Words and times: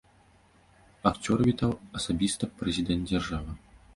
Акцёра 1.09 1.41
вітаў 1.49 1.71
асабіста 2.01 2.51
прэзідэнт 2.61 3.05
дзяржавы. 3.13 3.51